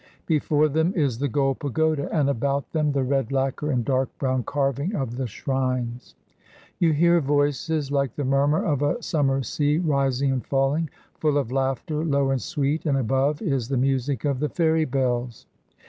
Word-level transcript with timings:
Before 0.25 0.67
them 0.67 0.93
is 0.95 1.19
the 1.19 1.27
gold 1.27 1.59
pagoda, 1.59 2.09
and 2.11 2.27
about 2.27 2.71
them 2.71 2.91
the 2.91 3.03
red 3.03 3.31
lacquer 3.31 3.69
and 3.69 3.85
dark 3.85 4.09
brown 4.17 4.41
carving 4.41 4.95
of 4.95 5.15
the 5.15 5.27
shrines. 5.27 6.15
You 6.79 6.91
hear 6.91 7.21
voices 7.21 7.91
like 7.91 8.15
the 8.15 8.23
murmur 8.25 8.65
of 8.65 8.81
a 8.81 8.99
summer 9.03 9.43
sea, 9.43 9.77
rising 9.77 10.31
and 10.31 10.43
falling, 10.43 10.89
full 11.19 11.37
of 11.37 11.51
laughter 11.51 12.03
low 12.03 12.31
and 12.31 12.41
sweet, 12.41 12.87
and 12.87 12.97
above 12.97 13.43
is 13.43 13.67
the 13.69 13.77
music 13.77 14.25
of 14.25 14.39
the 14.39 14.49
fairy 14.49 14.85
bells. 14.85 15.45